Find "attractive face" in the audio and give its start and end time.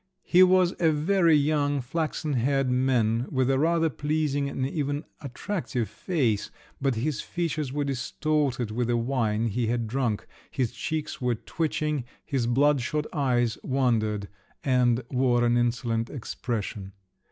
5.19-6.49